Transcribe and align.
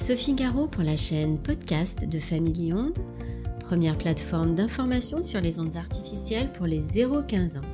Sophie 0.00 0.34
Garot 0.34 0.68
pour 0.68 0.84
la 0.84 0.94
chaîne 0.94 1.38
podcast 1.38 2.08
de 2.08 2.20
Family 2.20 2.72
Onde, 2.72 2.96
première 3.58 3.98
plateforme 3.98 4.54
d'information 4.54 5.22
sur 5.22 5.40
les 5.40 5.58
ondes 5.58 5.76
artificielles 5.76 6.52
pour 6.52 6.66
les 6.66 6.80
0-15 6.80 7.58
ans. 7.58 7.68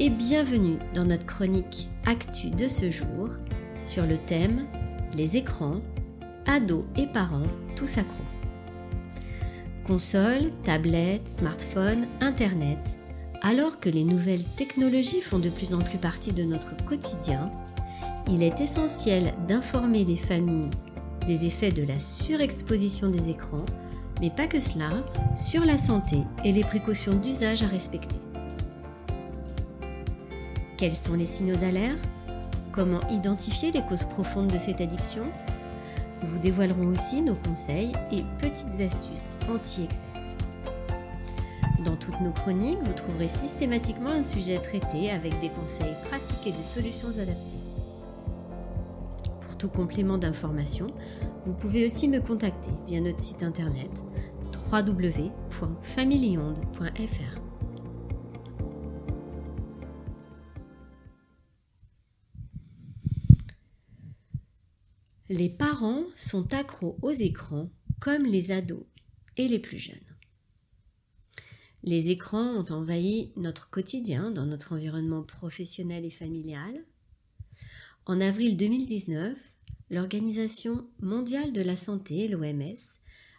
Et 0.00 0.08
bienvenue 0.08 0.78
dans 0.94 1.04
notre 1.04 1.26
chronique 1.26 1.88
Actu 2.06 2.48
de 2.50 2.66
ce 2.66 2.90
jour 2.90 3.28
sur 3.82 4.06
le 4.06 4.16
thème 4.16 4.66
Les 5.14 5.36
écrans, 5.36 5.82
ados 6.46 6.86
et 6.96 7.06
parents, 7.06 7.46
tous 7.76 7.98
accros. 7.98 8.24
Console, 9.86 10.50
tablette, 10.64 11.28
smartphone, 11.28 12.06
internet, 12.20 12.98
alors 13.42 13.78
que 13.78 13.90
les 13.90 14.04
nouvelles 14.04 14.44
technologies 14.56 15.20
font 15.20 15.38
de 15.38 15.50
plus 15.50 15.74
en 15.74 15.82
plus 15.82 15.98
partie 15.98 16.32
de 16.32 16.44
notre 16.44 16.74
quotidien, 16.86 17.50
il 18.26 18.42
est 18.42 18.62
essentiel 18.62 19.34
d'informer 19.46 20.04
les 20.06 20.16
familles 20.16 20.70
des 21.28 21.44
effets 21.44 21.72
de 21.72 21.84
la 21.84 21.98
surexposition 21.98 23.10
des 23.10 23.28
écrans, 23.28 23.66
mais 24.20 24.30
pas 24.30 24.46
que 24.46 24.60
cela, 24.60 24.88
sur 25.34 25.62
la 25.62 25.76
santé 25.76 26.22
et 26.42 26.52
les 26.52 26.64
précautions 26.64 27.14
d'usage 27.14 27.62
à 27.62 27.66
respecter. 27.66 28.16
Quels 30.78 30.96
sont 30.96 31.12
les 31.12 31.26
signaux 31.26 31.56
d'alerte? 31.56 32.26
Comment 32.72 33.06
identifier 33.10 33.70
les 33.72 33.82
causes 33.82 34.06
profondes 34.06 34.50
de 34.50 34.56
cette 34.56 34.80
addiction? 34.80 35.24
Nous 36.22 36.30
vous 36.30 36.38
dévoilerons 36.38 36.86
aussi 36.86 37.20
nos 37.20 37.34
conseils 37.34 37.92
et 38.10 38.24
petites 38.40 38.80
astuces 38.80 39.36
anti-excès. 39.52 40.06
Dans 41.84 41.96
toutes 41.96 42.20
nos 42.22 42.32
chroniques, 42.32 42.82
vous 42.82 42.94
trouverez 42.94 43.28
systématiquement 43.28 44.10
un 44.10 44.22
sujet 44.22 44.58
traité 44.60 45.10
avec 45.10 45.38
des 45.40 45.50
conseils 45.50 45.94
pratiques 46.08 46.46
et 46.46 46.52
des 46.52 46.62
solutions 46.62 47.10
adaptées 47.10 47.57
complément 49.66 50.18
d'information, 50.18 50.86
vous 51.44 51.54
pouvez 51.54 51.84
aussi 51.84 52.06
me 52.06 52.20
contacter 52.20 52.70
via 52.86 53.00
notre 53.00 53.20
site 53.20 53.42
internet 53.42 53.90
www.familionde.fr. 54.70 57.48
Les 65.30 65.50
parents 65.50 66.04
sont 66.14 66.54
accros 66.54 66.96
aux 67.02 67.12
écrans 67.12 67.70
comme 68.00 68.24
les 68.24 68.50
ados 68.50 68.84
et 69.36 69.48
les 69.48 69.58
plus 69.58 69.78
jeunes. 69.78 69.98
Les 71.82 72.10
écrans 72.10 72.54
ont 72.54 72.72
envahi 72.72 73.32
notre 73.36 73.70
quotidien 73.70 74.30
dans 74.30 74.46
notre 74.46 74.72
environnement 74.72 75.22
professionnel 75.22 76.04
et 76.04 76.10
familial. 76.10 76.84
En 78.10 78.22
avril 78.22 78.56
2019, 78.56 79.36
l'Organisation 79.90 80.88
mondiale 80.98 81.52
de 81.52 81.60
la 81.60 81.76
santé, 81.76 82.26
l'OMS, 82.26 82.74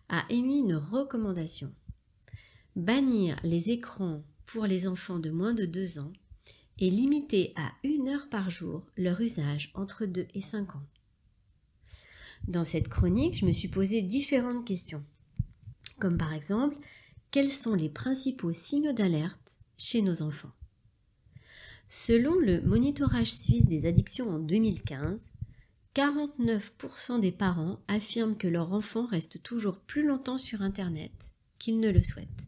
a 0.09 0.23
émis 0.29 0.59
une 0.59 0.75
recommandation. 0.75 1.73
Bannir 2.75 3.35
les 3.43 3.71
écrans 3.71 4.21
pour 4.45 4.67
les 4.67 4.87
enfants 4.87 5.17
de 5.17 5.31
moins 5.31 5.55
de 5.55 5.65
2 5.65 5.97
ans 5.97 6.13
et 6.77 6.91
limiter 6.91 7.51
à 7.55 7.71
une 7.83 8.09
heure 8.09 8.29
par 8.29 8.51
jour 8.51 8.85
leur 8.95 9.19
usage 9.21 9.71
entre 9.73 10.05
2 10.05 10.27
et 10.35 10.41
5 10.41 10.75
ans. 10.75 10.85
Dans 12.47 12.63
cette 12.63 12.89
chronique, 12.89 13.37
je 13.37 13.47
me 13.47 13.51
suis 13.51 13.69
posé 13.69 14.03
différentes 14.03 14.67
questions, 14.67 15.03
comme 15.99 16.19
par 16.19 16.31
exemple, 16.31 16.77
quels 17.31 17.49
sont 17.49 17.73
les 17.73 17.89
principaux 17.89 18.53
signaux 18.53 18.93
d'alerte 18.93 19.57
chez 19.77 20.03
nos 20.03 20.21
enfants? 20.21 20.51
Selon 21.91 22.35
le 22.35 22.61
monitorage 22.61 23.31
suisse 23.31 23.65
des 23.65 23.87
addictions 23.87 24.29
en 24.29 24.37
2015, 24.37 25.19
49% 25.95 27.19
des 27.19 27.31
parents 27.31 27.79
affirment 27.87 28.37
que 28.37 28.47
leur 28.47 28.73
enfant 28.73 29.07
reste 29.07 29.41
toujours 29.41 29.79
plus 29.79 30.05
longtemps 30.05 30.37
sur 30.37 30.61
Internet 30.61 31.31
qu'ils 31.57 31.79
ne 31.79 31.89
le 31.89 32.01
souhaitent. 32.01 32.47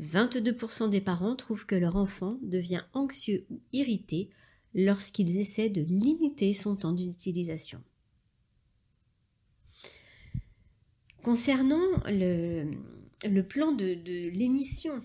22% 0.00 0.88
des 0.88 1.02
parents 1.02 1.36
trouvent 1.36 1.66
que 1.66 1.74
leur 1.74 1.96
enfant 1.96 2.38
devient 2.40 2.82
anxieux 2.94 3.44
ou 3.50 3.60
irrité 3.74 4.30
lorsqu'ils 4.74 5.36
essaient 5.36 5.70
de 5.70 5.82
limiter 5.82 6.54
son 6.54 6.74
temps 6.74 6.92
d'utilisation. 6.92 7.82
Concernant 11.22 11.86
le, 12.06 13.42
plan 13.42 13.72
de, 13.72 13.92
l'émission 14.30 15.02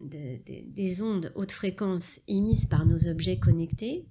des 0.00 1.02
ondes 1.02 1.32
haute 1.34 1.52
fréquence 1.52 2.20
émises 2.28 2.66
par 2.66 2.84
nos 2.86 3.08
objets 3.08 3.38
connectés, 3.38 4.06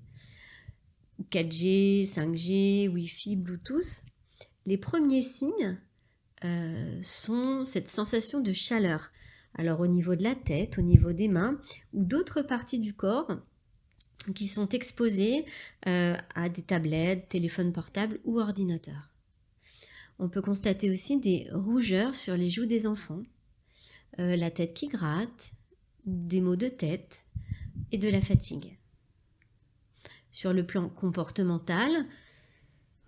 4G, 1.32 2.06
5G, 2.06 2.90
Wi-Fi, 2.90 3.36
Bluetooth, 3.36 4.04
les 4.66 4.78
premiers 4.78 5.22
signes 5.22 5.78
euh, 6.44 7.00
sont 7.02 7.64
cette 7.64 7.90
sensation 7.90 8.42
de 8.42 8.52
chaleur. 8.52 9.12
Alors 9.54 9.80
au 9.80 9.88
niveau 9.88 10.16
de 10.16 10.24
la 10.24 10.36
tête, 10.36 10.78
au 10.78 10.82
niveau 10.82 11.14
des 11.14 11.28
mains 11.28 11.60
ou 11.94 12.04
d'autres 12.04 12.42
parties 12.42 12.80
du 12.80 12.94
corps 12.94 13.32
qui 14.34 14.48
sont 14.48 14.68
exposées 14.70 15.46
euh, 15.88 16.16
à 16.34 16.50
des 16.50 16.64
tablettes, 16.64 17.30
téléphones 17.30 17.72
portables 17.72 18.20
ou 18.26 18.40
ordinateurs. 18.40 19.12
On 20.18 20.30
peut 20.30 20.42
constater 20.42 20.90
aussi 20.90 21.20
des 21.20 21.48
rougeurs 21.52 22.16
sur 22.16 22.36
les 22.36 22.50
joues 22.50 22.66
des 22.66 22.88
enfants, 22.88 23.22
euh, 24.20 24.36
la 24.36 24.50
tête 24.50 24.74
qui 24.74 24.88
gratte, 24.88 25.54
des 26.06 26.42
maux 26.42 26.56
de 26.56 26.68
tête 26.68 27.26
et 27.92 27.98
de 27.98 28.10
la 28.10 28.22
fatigue. 28.22 28.78
Sur 30.32 30.54
le 30.54 30.66
plan 30.66 30.90
comportemental, 30.90 32.06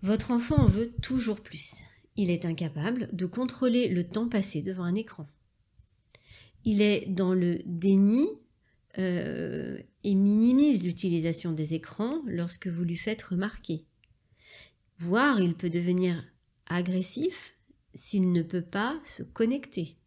votre 0.02 0.30
enfant 0.30 0.56
en 0.56 0.66
veut 0.66 0.92
toujours 1.02 1.40
plus. 1.40 1.74
Il 2.16 2.30
est 2.30 2.44
incapable 2.44 3.08
de 3.12 3.26
contrôler 3.26 3.88
le 3.88 4.06
temps 4.06 4.28
passé 4.28 4.62
devant 4.62 4.84
un 4.84 4.94
écran. 4.94 5.28
Il 6.64 6.82
est 6.82 7.06
dans 7.06 7.34
le 7.34 7.58
déni 7.66 8.26
euh, 8.98 9.78
et 10.04 10.14
minimise 10.14 10.82
l'utilisation 10.82 11.52
des 11.52 11.74
écrans 11.74 12.22
lorsque 12.26 12.66
vous 12.66 12.82
lui 12.82 12.96
faites 12.96 13.22
remarquer. 13.22 13.84
Voire 14.98 15.40
il 15.40 15.54
peut 15.54 15.70
devenir 15.70 16.24
agressif 16.66 17.54
s'il 17.94 18.32
ne 18.32 18.42
peut 18.42 18.62
pas 18.62 19.00
se 19.04 19.22
connecter. 19.22 19.97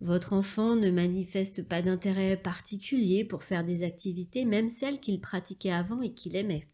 Votre 0.00 0.32
enfant 0.32 0.76
ne 0.76 0.90
manifeste 0.90 1.62
pas 1.64 1.82
d'intérêt 1.82 2.36
particulier 2.36 3.24
pour 3.24 3.42
faire 3.42 3.64
des 3.64 3.82
activités, 3.82 4.44
même 4.44 4.68
celles 4.68 5.00
qu'il 5.00 5.20
pratiquait 5.20 5.72
avant 5.72 6.00
et 6.00 6.14
qu'il 6.14 6.36
aimait. 6.36 6.68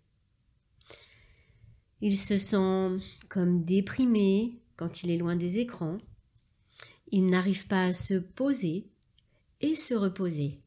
Il 2.03 2.17
se 2.17 2.37
sent 2.37 3.03
comme 3.31 3.65
déprimé 3.65 4.61
quand 4.77 5.03
il 5.03 5.11
est 5.11 5.17
loin 5.17 5.37
des 5.37 5.59
écrans. 5.59 5.99
Il 7.11 7.31
n'arrive 7.31 7.67
pas 7.67 7.85
à 7.85 7.93
se 7.95 8.15
poser 8.15 8.91
et 9.63 9.75
se 9.75 9.95
reposer. 9.95 10.61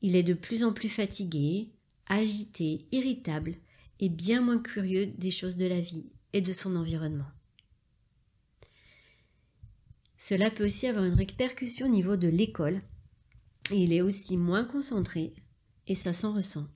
Il 0.00 0.14
est 0.14 0.22
de 0.22 0.34
plus 0.34 0.62
en 0.62 0.72
plus 0.72 0.88
fatigué, 0.88 1.72
agité, 2.06 2.86
irritable 2.92 3.56
et 3.98 4.08
bien 4.08 4.42
moins 4.42 4.58
curieux 4.58 5.06
des 5.06 5.30
choses 5.30 5.56
de 5.56 5.66
la 5.66 5.80
vie 5.80 6.12
et 6.32 6.40
de 6.40 6.52
son 6.52 6.76
environnement. 6.76 7.30
Cela 10.24 10.52
peut 10.52 10.66
aussi 10.66 10.86
avoir 10.86 11.04
une 11.04 11.14
répercussion 11.14 11.86
au 11.86 11.90
niveau 11.90 12.16
de 12.16 12.28
l'école. 12.28 12.80
il 13.72 13.92
est 13.92 14.02
aussi 14.02 14.36
moins 14.36 14.62
concentré 14.62 15.34
et 15.88 15.96
ça 15.96 16.12
s'en 16.12 16.32
ressent. 16.32 16.68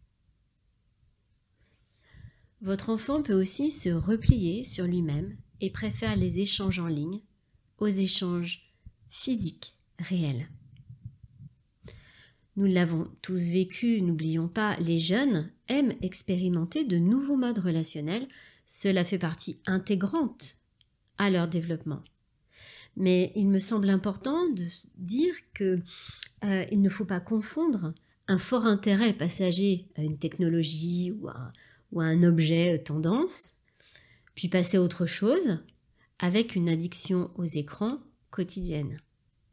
Votre 2.60 2.90
enfant 2.90 3.22
peut 3.22 3.40
aussi 3.40 3.70
se 3.70 3.90
replier 3.90 4.64
sur 4.64 4.84
lui-même 4.84 5.36
et 5.60 5.70
préfère 5.70 6.16
les 6.16 6.40
échanges 6.40 6.80
en 6.80 6.88
ligne 6.88 7.20
aux 7.78 7.86
échanges 7.86 8.74
physiques 9.08 9.76
réels. 10.00 10.48
Nous 12.56 12.66
l'avons 12.66 13.08
tous 13.22 13.50
vécu, 13.50 14.02
n'oublions 14.02 14.48
pas, 14.48 14.76
les 14.80 14.98
jeunes 14.98 15.52
aiment 15.68 15.94
expérimenter 16.02 16.82
de 16.82 16.98
nouveaux 16.98 17.36
modes 17.36 17.60
relationnels, 17.60 18.26
cela 18.64 19.04
fait 19.04 19.18
partie 19.18 19.60
intégrante 19.66 20.58
à 21.16 21.30
leur 21.30 21.46
développement. 21.46 22.02
Mais 22.96 23.32
il 23.34 23.48
me 23.48 23.58
semble 23.58 23.90
important 23.90 24.48
de 24.48 24.64
dire 24.96 25.34
qu'il 25.54 25.82
euh, 26.44 26.64
ne 26.72 26.88
faut 26.88 27.04
pas 27.04 27.20
confondre 27.20 27.92
un 28.28 28.38
fort 28.38 28.66
intérêt 28.66 29.12
passager 29.12 29.86
à 29.96 30.02
une 30.02 30.18
technologie 30.18 31.12
ou 31.20 31.28
à, 31.28 31.52
ou 31.92 32.00
un 32.00 32.22
objet 32.22 32.78
tendance, 32.78 33.54
puis 34.34 34.48
passer 34.48 34.78
à 34.78 34.82
autre 34.82 35.06
chose, 35.06 35.58
avec 36.18 36.56
une 36.56 36.68
addiction 36.68 37.30
aux 37.36 37.44
écrans 37.44 37.98
quotidienne 38.30 38.98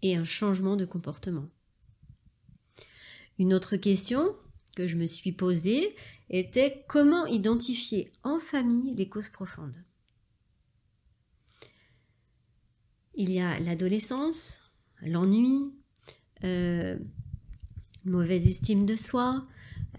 et 0.02 0.16
un 0.16 0.24
changement 0.24 0.76
de 0.76 0.86
comportement. 0.86 1.50
Une 3.40 3.54
autre 3.54 3.78
question 3.78 4.36
que 4.76 4.88
je 4.88 4.96
me 4.96 5.06
suis 5.06 5.32
posée 5.32 5.96
était 6.30 6.84
comment 6.88 7.26
identifier 7.26 8.12
en 8.24 8.40
famille 8.40 8.96
les 8.96 9.08
causes 9.08 9.30
profondes? 9.30 9.78
Il 13.16 13.32
y 13.32 13.40
a 13.40 13.60
l'adolescence, 13.60 14.62
l'ennui, 15.02 15.72
euh, 16.44 16.98
mauvaise 18.06 18.48
estime 18.48 18.86
de 18.86 18.96
soi, 18.96 19.46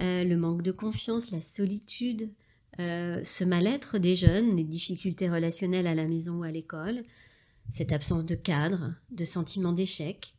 euh, 0.03 0.25
le 0.25 0.37
manque 0.37 0.63
de 0.63 0.73
confiance, 0.73 1.31
la 1.31 1.41
solitude, 1.41 2.31
euh, 2.81 3.23
ce 3.23 3.45
mal-être 3.45 3.99
des 3.99 4.17
jeunes, 4.17 4.57
les 4.57 4.65
difficultés 4.65 5.31
relationnelles 5.31 5.87
à 5.87 5.95
la 5.95 6.07
maison 6.07 6.41
ou 6.41 6.43
à 6.43 6.51
l'école, 6.51 7.05
cette 7.71 7.93
absence 7.93 8.27
de 8.27 8.35
cadre, 8.35 8.95
de 9.11 9.25
sentiment 9.25 9.73
d'échec, 9.73 10.35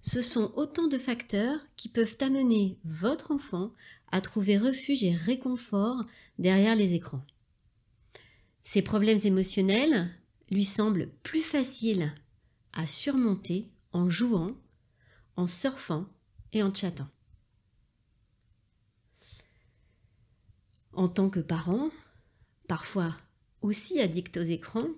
ce 0.00 0.20
sont 0.20 0.52
autant 0.56 0.86
de 0.86 0.98
facteurs 0.98 1.60
qui 1.76 1.88
peuvent 1.88 2.16
amener 2.20 2.78
votre 2.84 3.32
enfant 3.32 3.72
à 4.12 4.20
trouver 4.20 4.56
refuge 4.56 5.04
et 5.04 5.14
réconfort 5.14 6.04
derrière 6.38 6.74
les 6.74 6.94
écrans. 6.94 7.24
Ces 8.62 8.82
problèmes 8.82 9.20
émotionnels 9.24 10.10
lui 10.50 10.64
semblent 10.64 11.10
plus 11.22 11.42
faciles 11.42 12.12
à 12.72 12.86
surmonter 12.86 13.70
en 13.92 14.08
jouant, 14.08 14.56
en 15.36 15.46
surfant 15.46 16.06
et 16.52 16.62
en 16.62 16.72
chattant. 16.72 17.08
En 20.92 21.08
tant 21.08 21.30
que 21.30 21.40
parent, 21.40 21.90
parfois 22.68 23.16
aussi 23.62 24.00
addict 24.00 24.36
aux 24.36 24.42
écrans, 24.42 24.88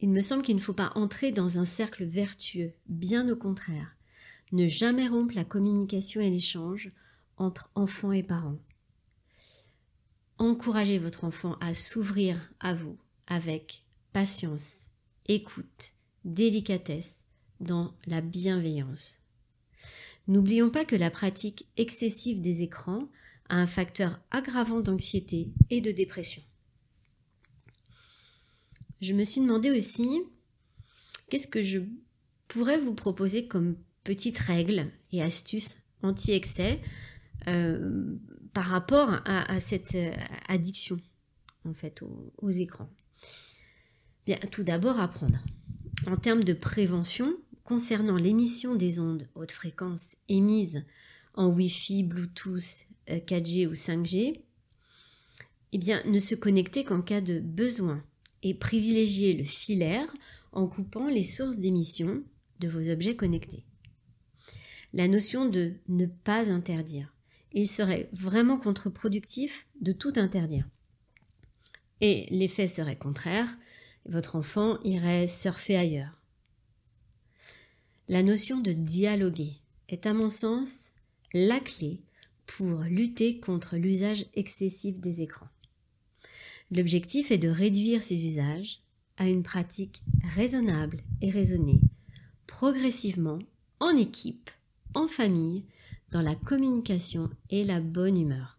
il 0.00 0.10
me 0.10 0.22
semble 0.22 0.42
qu'il 0.42 0.56
ne 0.56 0.60
faut 0.60 0.74
pas 0.74 0.92
entrer 0.96 1.32
dans 1.32 1.58
un 1.58 1.64
cercle 1.64 2.04
vertueux, 2.04 2.72
bien 2.86 3.28
au 3.28 3.36
contraire. 3.36 3.96
Ne 4.52 4.66
jamais 4.66 5.08
rompre 5.08 5.34
la 5.34 5.44
communication 5.44 6.20
et 6.20 6.30
l'échange 6.30 6.92
entre 7.36 7.70
enfants 7.74 8.12
et 8.12 8.22
parents. 8.22 8.58
Encouragez 10.38 10.98
votre 10.98 11.24
enfant 11.24 11.56
à 11.60 11.74
s'ouvrir 11.74 12.38
à 12.60 12.74
vous 12.74 12.98
avec 13.26 13.84
patience, 14.14 14.86
écoute, 15.26 15.92
délicatesse, 16.24 17.16
dans 17.60 17.94
la 18.06 18.20
bienveillance. 18.20 19.20
N'oublions 20.28 20.70
pas 20.70 20.84
que 20.84 20.96
la 20.96 21.10
pratique 21.10 21.66
excessive 21.76 22.40
des 22.40 22.62
écrans 22.62 23.08
a 23.48 23.56
un 23.56 23.66
facteur 23.66 24.20
aggravant 24.30 24.80
d'anxiété 24.80 25.52
et 25.68 25.80
de 25.80 25.90
dépression. 25.90 26.42
Je 29.00 29.12
me 29.12 29.24
suis 29.24 29.40
demandé 29.40 29.70
aussi 29.70 30.22
qu'est-ce 31.28 31.48
que 31.48 31.60
je 31.60 31.80
pourrais 32.46 32.78
vous 32.78 32.94
proposer 32.94 33.48
comme 33.48 33.76
petites 34.04 34.38
règles 34.38 34.90
et 35.10 35.22
astuces 35.22 35.76
anti-excès 36.02 36.80
euh, 37.48 38.16
par 38.52 38.66
rapport 38.66 39.20
à, 39.24 39.58
cette 39.58 39.96
euh, 39.96 40.12
addiction 40.48 41.00
en 41.64 41.74
fait 41.74 42.02
aux, 42.38 42.50
écrans? 42.50 42.88
Tout 44.50 44.62
d'abord 44.62 45.00
apprendre. 45.00 45.38
En 46.06 46.16
termes 46.16 46.44
de 46.44 46.54
prévention, 46.54 47.36
concernant 47.62 48.16
l'émission 48.16 48.74
des 48.74 49.00
ondes 49.00 49.28
haute 49.34 49.52
fréquence 49.52 50.16
émises 50.28 50.84
en 51.34 51.48
Wi-Fi, 51.48 52.04
Bluetooth, 52.04 52.84
4G 53.08 53.66
euh, 53.66 53.70
ou 53.70 53.74
5G, 53.74 54.40
eh 55.72 55.78
bien, 55.78 56.02
ne 56.06 56.18
se 56.18 56.34
connecter 56.34 56.84
qu'en 56.84 57.02
cas 57.02 57.20
de 57.20 57.40
besoin 57.40 58.02
et 58.42 58.54
privilégier 58.54 59.32
le 59.32 59.44
filaire 59.44 60.06
en 60.52 60.68
coupant 60.68 61.08
les 61.08 61.22
sources 61.22 61.58
d'émission 61.58 62.22
de 62.60 62.68
vos 62.68 62.88
objets 62.88 63.16
connectés. 63.16 63.64
La 64.92 65.08
notion 65.08 65.48
de 65.48 65.74
ne 65.88 66.06
pas 66.06 66.50
interdire. 66.50 67.12
Il 67.52 67.66
serait 67.66 68.08
vraiment 68.12 68.58
contre-productif 68.58 69.66
de 69.80 69.92
tout 69.92 70.12
interdire. 70.16 70.68
Et 72.00 72.26
l'effet 72.30 72.68
serait 72.68 72.96
contraire, 72.96 73.56
votre 74.06 74.36
enfant 74.36 74.78
irait 74.82 75.26
surfer 75.26 75.76
ailleurs. 75.76 76.20
La 78.08 78.22
notion 78.22 78.60
de 78.60 78.72
dialoguer 78.72 79.52
est 79.88 80.06
à 80.06 80.12
mon 80.12 80.28
sens 80.28 80.90
la 81.32 81.58
clé 81.60 82.00
pour 82.46 82.80
lutter 82.82 83.40
contre 83.40 83.76
l'usage 83.76 84.26
excessif 84.34 84.98
des 85.00 85.22
écrans. 85.22 85.48
L'objectif 86.70 87.30
est 87.30 87.38
de 87.38 87.48
réduire 87.48 88.02
ces 88.02 88.26
usages 88.26 88.80
à 89.16 89.28
une 89.28 89.42
pratique 89.42 90.02
raisonnable 90.34 91.00
et 91.20 91.30
raisonnée, 91.30 91.80
progressivement, 92.46 93.38
en 93.80 93.96
équipe, 93.96 94.50
en 94.94 95.06
famille, 95.06 95.64
dans 96.10 96.22
la 96.22 96.34
communication 96.34 97.30
et 97.50 97.64
la 97.64 97.80
bonne 97.80 98.20
humeur. 98.20 98.56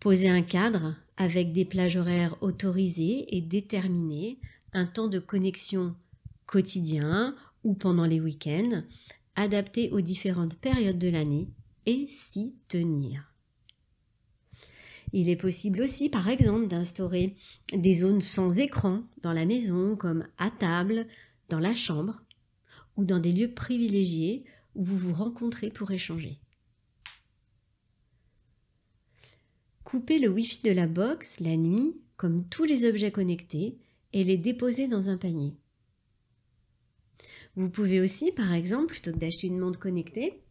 Poser 0.00 0.28
un 0.28 0.42
cadre 0.42 0.94
avec 1.16 1.52
des 1.52 1.64
plages 1.64 1.96
horaires 1.96 2.36
autorisées 2.40 3.36
et 3.36 3.40
déterminées, 3.40 4.38
un 4.72 4.86
temps 4.86 5.08
de 5.08 5.18
connexion 5.18 5.94
quotidien 6.46 7.34
ou 7.62 7.74
pendant 7.74 8.04
les 8.04 8.20
week-ends, 8.20 8.82
adapté 9.36 9.90
aux 9.90 10.00
différentes 10.00 10.56
périodes 10.56 10.98
de 10.98 11.08
l'année 11.08 11.48
et 11.86 12.06
s'y 12.08 12.54
tenir. 12.68 13.32
Il 15.12 15.28
est 15.28 15.36
possible 15.36 15.80
aussi, 15.80 16.08
par 16.08 16.28
exemple, 16.28 16.66
d'instaurer 16.66 17.36
des 17.72 17.92
zones 17.92 18.20
sans 18.20 18.58
écran 18.58 19.04
dans 19.22 19.32
la 19.32 19.44
maison, 19.44 19.94
comme 19.94 20.26
à 20.38 20.50
table, 20.50 21.06
dans 21.48 21.60
la 21.60 21.72
chambre, 21.72 22.22
ou 22.96 23.04
dans 23.04 23.20
des 23.20 23.32
lieux 23.32 23.52
privilégiés 23.52 24.44
où 24.74 24.82
vous 24.82 24.96
vous 24.96 25.12
rencontrez 25.12 25.70
pour 25.70 25.92
échanger. 25.92 26.40
Coupez 29.84 30.18
le 30.18 30.28
Wi-Fi 30.28 30.62
de 30.62 30.70
la 30.70 30.86
box 30.86 31.40
la 31.40 31.56
nuit, 31.56 31.94
comme 32.16 32.48
tous 32.48 32.64
les 32.64 32.86
objets 32.86 33.12
connectés, 33.12 33.78
et 34.12 34.24
les 34.24 34.38
déposer 34.38 34.88
dans 34.88 35.08
un 35.08 35.16
panier. 35.16 35.54
Vous 37.56 37.70
pouvez 37.70 38.00
aussi, 38.00 38.32
par 38.32 38.52
exemple, 38.52 38.86
plutôt 38.86 39.12
que 39.12 39.18
d'acheter 39.18 39.46
une 39.46 39.58
montre 39.58 39.78
connectée, 39.78 40.42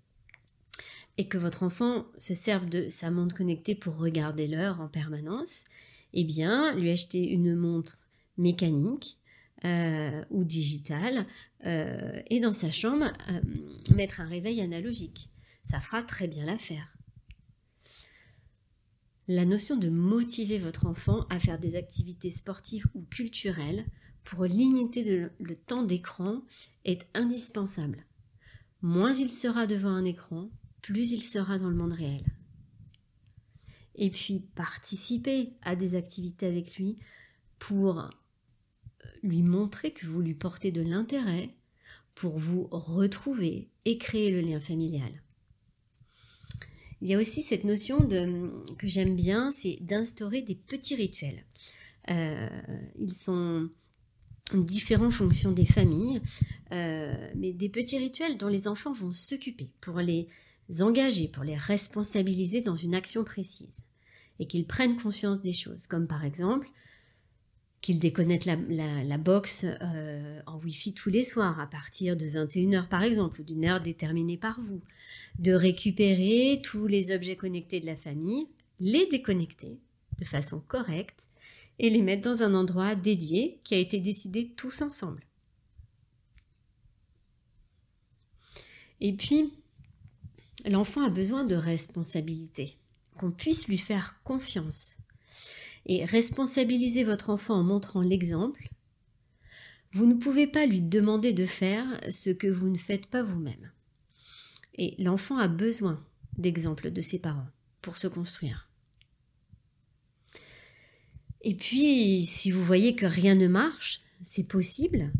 et 1.18 1.28
que 1.28 1.38
votre 1.38 1.64
enfant 1.64 2.08
se 2.18 2.34
serve 2.34 2.70
de 2.70 2.88
sa 2.90 3.12
montre 3.12 3.36
connectée 3.36 3.76
pour 3.76 3.98
regarder 3.98 4.48
l'heure 4.48 4.82
en 4.82 4.88
permanence, 4.88 5.66
eh 6.14 6.24
bien, 6.24 6.76
lui 6.76 6.90
acheter 6.90 7.28
une 7.28 7.56
montre 7.56 7.98
mécanique 8.38 9.20
euh, 9.66 10.24
ou 10.30 10.44
digitale 10.44 11.26
euh, 11.66 12.22
et 12.30 12.40
dans 12.40 12.52
sa 12.52 12.72
chambre 12.72 13.12
euh, 13.30 13.96
mettre 13.96 14.22
un 14.22 14.26
réveil 14.26 14.62
analogique. 14.62 15.30
Ça 15.64 15.80
fera 15.80 16.04
très 16.04 16.28
bien 16.28 16.46
l'affaire. 16.46 16.98
La 19.28 19.46
notion 19.46 19.78
de 19.78 19.90
motiver 19.90 20.60
votre 20.60 20.86
enfant 20.86 21.26
à 21.30 21.40
faire 21.40 21.60
des 21.60 21.76
activités 21.76 22.30
sportives 22.30 22.86
ou 22.94 23.04
culturelles 23.04 23.86
pour 24.24 24.46
limiter 24.46 25.30
le 25.40 25.56
temps 25.56 25.84
d'écran 25.84 26.42
est 26.86 27.08
indispensable. 27.14 28.06
Moins 28.82 29.14
il 29.14 29.32
sera 29.32 29.66
devant 29.66 29.90
un 29.90 30.04
écran, 30.04 30.50
plus 30.82 31.14
il 31.14 31.24
sera 31.24 31.58
dans 31.58 31.70
le 31.70 31.76
monde 31.76 31.94
réel. 31.94 32.26
Et 33.96 34.10
puis 34.10 34.40
participer 34.56 35.54
à 35.62 35.76
des 35.78 35.96
activités 35.96 36.46
avec 36.46 36.76
lui 36.76 36.98
pour 37.60 38.00
euh, 38.02 38.10
lui 39.22 39.42
montrer 39.42 39.92
que 39.92 40.06
vous 40.06 40.22
lui 40.22 40.34
portez 40.34 40.72
de 40.72 40.82
l'intérêt, 40.82 41.56
pour 42.16 42.38
vous 42.38 42.68
retrouver 42.72 43.70
et 43.86 43.98
créer 43.98 44.32
le 44.32 44.42
lien 44.42 44.60
familial. 44.60 45.24
Il 47.04 47.10
y 47.10 47.16
a 47.16 47.20
aussi 47.20 47.42
cette 47.42 47.66
notion 47.66 48.00
de, 48.00 48.50
que 48.78 48.88
j'aime 48.88 49.14
bien, 49.14 49.52
c'est 49.52 49.78
d'instaurer 49.82 50.42
des 50.42 50.56
petits 50.56 50.96
rituels. 50.96 51.44
Euh, 52.10 52.48
ils 52.98 53.14
sont 53.14 53.70
différents 54.54 55.12
fonctions 55.12 55.52
des 55.52 55.66
familles, 55.66 56.22
euh, 56.72 57.14
mais 57.36 57.52
des 57.52 57.68
petits 57.68 57.98
rituels 57.98 58.38
dont 58.38 58.48
les 58.48 58.70
enfants 58.70 58.94
vont 58.94 59.12
s'occuper 59.12 59.70
pour 59.82 60.00
les 60.00 60.30
engager, 60.80 61.28
pour 61.28 61.44
les 61.44 61.58
responsabiliser 61.58 62.62
dans 62.62 62.78
une 62.78 62.96
action 62.96 63.26
précise 63.26 63.82
et 64.40 64.48
qu'ils 64.48 64.66
prennent 64.66 64.96
conscience 64.96 65.42
des 65.42 65.54
choses, 65.54 65.88
comme 65.88 66.08
par 66.08 66.24
exemple 66.24 66.70
qu'ils 67.84 68.00
déconnectent 68.00 68.46
la, 68.48 69.18
box 69.18 69.66
euh, 69.66 70.42
en 70.48 70.58
Wi-Fi 70.58 70.94
tous 70.94 71.10
les 71.10 71.22
soirs 71.22 71.60
à 71.60 71.68
partir 71.68 72.16
de 72.16 72.26
21h 72.26 72.88
par 72.88 73.04
exemple, 73.04 73.42
ou 73.42 73.44
d'une 73.44 73.66
heure 73.66 73.82
déterminée 73.82 74.38
par 74.38 74.60
vous, 74.62 74.82
de 75.38 75.52
récupérer 75.52 76.62
tous 76.64 76.88
les 76.88 77.12
objets 77.12 77.36
connectés 77.36 77.82
de 77.82 77.86
la 77.86 77.98
famille, 77.98 78.48
les 78.80 79.06
déconnecter 79.08 79.80
de 80.18 80.24
façon 80.24 80.62
correcte 80.62 81.28
et 81.78 81.90
les 81.90 82.02
mettre 82.02 82.22
dans 82.22 82.42
un 82.42 82.54
endroit 82.54 82.96
dédié 82.96 83.60
qui 83.66 83.76
a 83.76 83.80
été 83.80 84.00
décidé 84.00 84.54
tous 84.56 84.82
ensemble. 84.82 85.26
Et 89.02 89.12
puis, 89.12 89.52
l'enfant 90.66 91.04
a 91.04 91.10
besoin 91.10 91.44
de 91.44 91.56
responsabilité, 91.56 92.78
qu'on 93.20 93.32
puisse 93.32 93.68
lui 93.68 93.78
faire 93.78 94.22
confiance. 94.24 94.96
Et 95.86 96.06
responsabiliser 96.06 97.04
votre 97.04 97.30
enfant 97.30 97.56
en 97.56 97.64
montrant 97.64 98.02
l'exemple, 98.02 98.70
vous 99.92 100.06
ne 100.06 100.16
pouvez 100.16 100.48
pas 100.48 100.66
lui 100.66 100.82
demander 100.82 101.34
de 101.34 101.46
faire 101.46 101.86
ce 102.10 102.30
que 102.30 102.48
vous 102.48 102.70
ne 102.70 102.78
faites 102.78 103.06
pas 103.06 103.22
vous-même. 103.22 103.72
Et 104.76 104.96
l'enfant 104.98 105.38
a 105.38 105.48
besoin 105.48 106.04
d'exemples 106.38 106.90
de 106.90 107.02
ses 107.02 107.20
parents 107.20 107.48
pour 107.82 107.98
se 107.98 108.08
construire. 108.08 108.70
Et 111.42 111.56
puis, 111.56 112.22
si 112.22 112.52
vous 112.52 112.64
voyez 112.64 112.96
que 112.96 113.06
rien 113.06 113.36
ne 113.36 113.48
marche, 113.48 114.02
c'est 114.22 114.48
possible, 114.48 115.12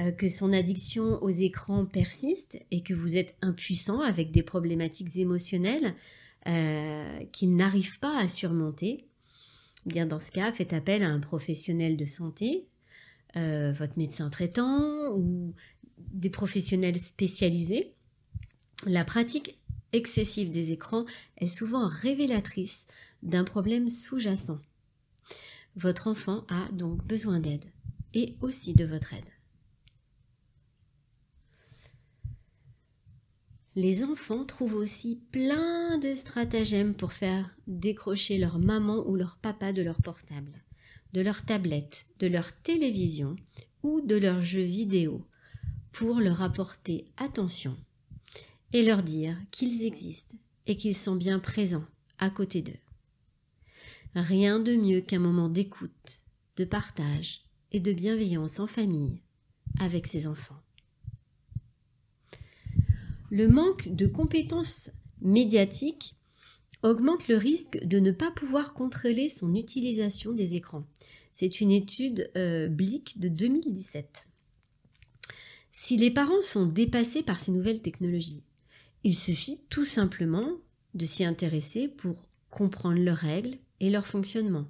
euh, 0.00 0.12
que 0.12 0.28
son 0.28 0.52
addiction 0.52 1.22
aux 1.22 1.30
écrans 1.30 1.86
persiste 1.86 2.58
et 2.70 2.82
que 2.82 2.94
vous 2.94 3.16
êtes 3.16 3.34
impuissant 3.40 4.00
avec 4.00 4.30
des 4.30 4.42
problématiques 4.42 5.16
émotionnelles 5.16 5.94
euh, 6.46 7.24
qu'il 7.32 7.56
n'arrive 7.56 7.98
pas 7.98 8.18
à 8.18 8.28
surmonter, 8.28 9.08
Dans 9.86 10.20
ce 10.20 10.30
cas, 10.30 10.52
faites 10.52 10.72
appel 10.72 11.02
à 11.02 11.08
un 11.08 11.18
professionnel 11.18 11.96
de 11.96 12.04
santé, 12.04 12.66
euh, 13.36 13.72
votre 13.72 13.98
médecin 13.98 14.30
traitant 14.30 15.10
ou 15.16 15.54
des 15.98 16.30
professionnels 16.30 16.98
spécialisés. 16.98 17.92
La 18.86 19.04
pratique 19.04 19.58
excessive 19.92 20.50
des 20.50 20.72
écrans 20.72 21.04
est 21.38 21.46
souvent 21.46 21.86
révélatrice 21.86 22.86
d'un 23.22 23.44
problème 23.44 23.88
sous-jacent. 23.88 24.60
Votre 25.76 26.08
enfant 26.08 26.44
a 26.48 26.68
donc 26.72 27.04
besoin 27.04 27.40
d'aide 27.40 27.64
et 28.14 28.36
aussi 28.40 28.74
de 28.74 28.84
votre 28.84 29.14
aide. 29.14 29.24
Les 33.74 34.04
enfants 34.04 34.44
trouvent 34.44 34.74
aussi 34.74 35.20
plein 35.30 35.96
de 35.96 36.12
stratagèmes 36.12 36.94
pour 36.94 37.12
faire 37.12 37.56
décrocher 37.66 38.36
leur 38.36 38.58
maman 38.58 39.02
ou 39.06 39.16
leur 39.16 39.38
papa 39.38 39.72
de 39.72 39.80
leur 39.80 40.00
portable, 40.02 40.62
de 41.14 41.22
leur 41.22 41.44
tablette, 41.44 42.06
de 42.18 42.26
leur 42.26 42.52
télévision 42.62 43.36
ou 43.82 44.02
de 44.02 44.16
leurs 44.16 44.42
jeux 44.42 44.60
vidéo 44.64 45.26
pour 45.90 46.20
leur 46.20 46.42
apporter 46.42 47.06
attention 47.16 47.76
et 48.74 48.84
leur 48.84 49.02
dire 49.02 49.36
qu'ils 49.50 49.84
existent 49.84 50.36
et 50.66 50.76
qu'ils 50.76 50.96
sont 50.96 51.16
bien 51.16 51.38
présents 51.38 51.84
à 52.18 52.28
côté 52.28 52.60
d'eux. 52.60 52.72
Rien 54.14 54.58
de 54.60 54.76
mieux 54.76 55.00
qu'un 55.00 55.18
moment 55.18 55.48
d'écoute, 55.48 56.22
de 56.56 56.66
partage 56.66 57.40
et 57.70 57.80
de 57.80 57.92
bienveillance 57.94 58.60
en 58.60 58.66
famille 58.66 59.22
avec 59.80 60.06
ses 60.06 60.26
enfants. 60.26 60.60
Le 63.32 63.48
manque 63.48 63.88
de 63.88 64.06
compétences 64.06 64.90
médiatiques 65.22 66.16
augmente 66.82 67.28
le 67.28 67.38
risque 67.38 67.82
de 67.82 67.98
ne 67.98 68.10
pas 68.10 68.30
pouvoir 68.30 68.74
contrôler 68.74 69.30
son 69.30 69.54
utilisation 69.54 70.32
des 70.32 70.54
écrans. 70.54 70.84
C'est 71.32 71.62
une 71.62 71.70
étude 71.70 72.30
euh, 72.36 72.68
Blick 72.68 73.18
de 73.20 73.28
2017. 73.28 74.26
Si 75.70 75.96
les 75.96 76.10
parents 76.10 76.42
sont 76.42 76.66
dépassés 76.66 77.22
par 77.22 77.40
ces 77.40 77.52
nouvelles 77.52 77.80
technologies, 77.80 78.42
il 79.02 79.14
suffit 79.14 79.62
tout 79.70 79.86
simplement 79.86 80.50
de 80.92 81.06
s'y 81.06 81.24
intéresser 81.24 81.88
pour 81.88 82.28
comprendre 82.50 83.00
leurs 83.00 83.16
règles 83.16 83.56
et 83.80 83.88
leur 83.88 84.06
fonctionnement. 84.06 84.68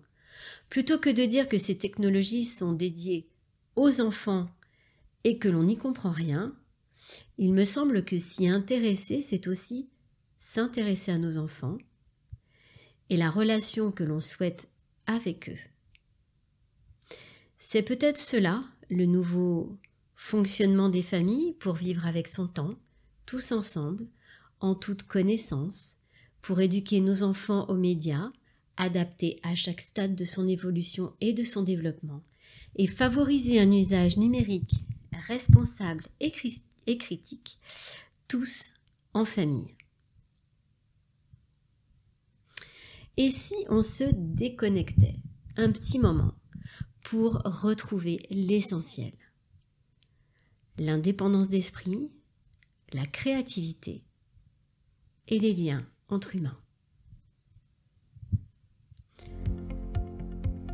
Plutôt 0.68 0.98
que 0.98 1.10
de 1.10 1.24
dire 1.24 1.48
que 1.48 1.58
ces 1.58 1.78
technologies 1.78 2.44
sont 2.44 2.74
dédiées 2.74 3.28
aux 3.74 4.00
enfants 4.00 4.48
et 5.24 5.38
que 5.38 5.48
l'on 5.48 5.64
n'y 5.64 5.76
comprend 5.76 6.12
rien, 6.12 6.54
il 7.38 7.52
me 7.52 7.64
semble 7.64 8.04
que 8.04 8.18
s'y 8.18 8.48
intéresser, 8.48 9.20
c'est 9.20 9.46
aussi 9.46 9.88
s'intéresser 10.38 11.12
à 11.12 11.18
nos 11.18 11.38
enfants 11.38 11.78
et 13.10 13.16
la 13.16 13.30
relation 13.30 13.92
que 13.92 14.04
l'on 14.04 14.20
souhaite 14.20 14.68
avec 15.06 15.48
eux. 15.48 15.58
C'est 17.58 17.82
peut-être 17.82 18.18
cela, 18.18 18.64
le 18.90 19.06
nouveau 19.06 19.78
fonctionnement 20.14 20.88
des 20.88 21.02
familles 21.02 21.54
pour 21.54 21.74
vivre 21.74 22.06
avec 22.06 22.28
son 22.28 22.46
temps, 22.46 22.74
tous 23.26 23.52
ensemble, 23.52 24.06
en 24.60 24.74
toute 24.74 25.04
connaissance, 25.04 25.96
pour 26.40 26.60
éduquer 26.60 27.00
nos 27.00 27.22
enfants 27.22 27.66
aux 27.68 27.76
médias, 27.76 28.30
adaptés 28.76 29.38
à 29.42 29.54
chaque 29.54 29.80
stade 29.80 30.14
de 30.14 30.24
son 30.24 30.48
évolution 30.48 31.14
et 31.20 31.32
de 31.32 31.44
son 31.44 31.62
développement, 31.62 32.22
et 32.76 32.86
favoriser 32.86 33.60
un 33.60 33.70
usage 33.70 34.16
numérique 34.16 34.84
responsable 35.26 36.04
et 36.20 36.30
et 36.86 36.98
critiques, 36.98 37.58
tous 38.28 38.72
en 39.14 39.24
famille. 39.24 39.76
Et 43.16 43.30
si 43.30 43.54
on 43.68 43.82
se 43.82 44.04
déconnectait 44.14 45.16
un 45.56 45.70
petit 45.70 45.98
moment 45.98 46.34
pour 47.02 47.34
retrouver 47.44 48.24
l'essentiel? 48.30 49.12
L'indépendance 50.78 51.50
d'esprit, 51.50 52.10
la 52.92 53.04
créativité 53.04 54.04
et 55.28 55.38
les 55.38 55.52
liens 55.52 55.86
entre 56.08 56.36
humains. 56.36 56.61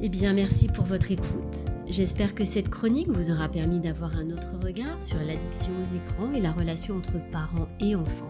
Eh 0.01 0.09
bien, 0.09 0.33
merci 0.33 0.69
pour 0.69 0.85
votre 0.85 1.11
écoute. 1.11 1.67
J'espère 1.89 2.37
que 2.37 2.45
cette 2.45 2.69
chronique 2.69 3.09
vous 3.09 3.33
aura 3.33 3.49
permis 3.49 3.81
d'avoir 3.81 4.17
un 4.17 4.31
autre 4.31 4.55
regard 4.65 5.03
sur 5.03 5.19
l'addiction 5.19 5.73
aux 5.73 5.97
écrans 5.97 6.33
et 6.33 6.41
la 6.41 6.53
relation 6.53 6.97
entre 6.97 7.19
parents 7.33 7.67
et 7.81 7.97
enfants. 7.97 8.29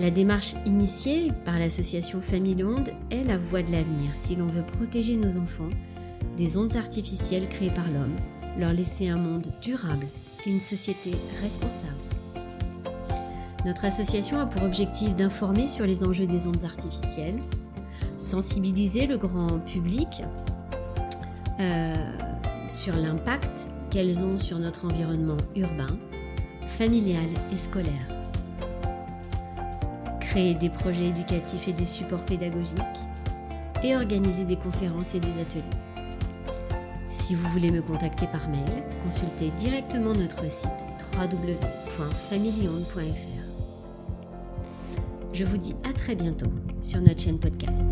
La 0.00 0.10
démarche 0.10 0.54
initiée 0.66 1.30
par 1.44 1.60
l'association 1.60 2.20
Famille 2.20 2.64
Onde 2.64 2.90
est 3.12 3.22
la 3.22 3.38
voie 3.38 3.62
de 3.62 3.70
l'avenir 3.70 4.10
si 4.14 4.34
l'on 4.34 4.48
veut 4.48 4.66
protéger 4.66 5.16
nos 5.16 5.38
enfants 5.38 5.70
des 6.36 6.56
ondes 6.56 6.76
artificielles 6.76 7.48
créées 7.48 7.70
par 7.70 7.88
l'homme, 7.88 8.16
leur 8.58 8.72
laisser 8.72 9.08
un 9.08 9.18
monde 9.18 9.46
durable 9.62 10.08
et 10.44 10.50
une 10.50 10.60
société 10.60 11.12
responsable. 11.40 11.94
Notre 13.64 13.84
association 13.84 14.40
a 14.40 14.46
pour 14.46 14.64
objectif 14.64 15.14
d'informer 15.14 15.68
sur 15.68 15.86
les 15.86 16.02
enjeux 16.02 16.26
des 16.26 16.48
ondes 16.48 16.64
artificielles, 16.64 17.40
sensibiliser 18.16 19.06
le 19.06 19.18
grand 19.18 19.60
public 19.60 20.24
euh, 21.60 21.94
sur 22.66 22.96
l'impact 22.96 23.68
qu'elles 23.90 24.24
ont 24.24 24.36
sur 24.36 24.58
notre 24.58 24.86
environnement 24.86 25.36
urbain, 25.54 25.96
familial 26.66 27.28
et 27.52 27.56
scolaire. 27.56 28.08
Créer 30.20 30.54
des 30.54 30.70
projets 30.70 31.06
éducatifs 31.06 31.68
et 31.68 31.72
des 31.72 31.84
supports 31.84 32.24
pédagogiques 32.24 32.80
et 33.82 33.96
organiser 33.96 34.44
des 34.44 34.56
conférences 34.56 35.14
et 35.14 35.20
des 35.20 35.40
ateliers. 35.40 35.62
Si 37.08 37.34
vous 37.34 37.48
voulez 37.48 37.70
me 37.70 37.82
contacter 37.82 38.26
par 38.26 38.48
mail, 38.48 38.82
consultez 39.04 39.50
directement 39.52 40.12
notre 40.12 40.50
site 40.50 40.70
www.familionde.fr. 41.16 43.36
Je 45.32 45.44
vous 45.44 45.56
dis 45.56 45.74
à 45.88 45.92
très 45.92 46.14
bientôt 46.14 46.50
sur 46.80 47.00
notre 47.00 47.20
chaîne 47.20 47.38
podcast. 47.38 47.84